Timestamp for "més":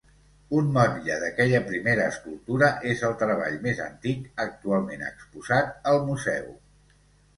3.69-3.83